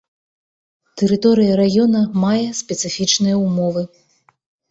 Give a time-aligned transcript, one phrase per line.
[1.01, 3.83] Тэрыторыя раёна мае спецыфічныя ўмовы.